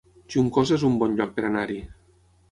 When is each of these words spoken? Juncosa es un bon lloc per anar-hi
Juncosa 0.35 0.77
es 0.77 0.85
un 0.87 0.95
bon 1.03 1.13
lloc 1.19 1.35
per 1.35 1.45
anar-hi 1.51 1.77